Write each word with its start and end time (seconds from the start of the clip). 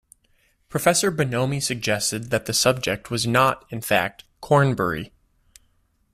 Professor 0.67 1.11
Bonomi 1.11 1.61
suggested 1.61 2.31
that 2.31 2.47
the 2.47 2.53
subject 2.55 3.11
was 3.11 3.27
not, 3.27 3.65
in 3.69 3.81
fact, 3.81 4.23
Cornbury. 4.41 5.13